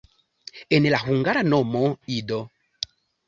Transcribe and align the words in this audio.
En 0.77 0.87
la 0.93 1.01
hungara 1.01 1.43
nomo 1.51 1.83
"id. 2.17 2.35